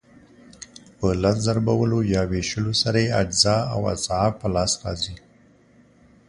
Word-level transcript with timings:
په 0.97 1.07
لس 1.21 1.37
ضربولو 1.47 1.99
یا 2.13 2.21
وېشلو 2.31 2.73
سره 2.81 2.97
یې 3.05 3.15
اجزا 3.21 3.57
او 3.73 3.81
اضعاف 3.93 4.33
په 4.41 4.47
لاس 4.55 4.71
راځي. 4.83 5.15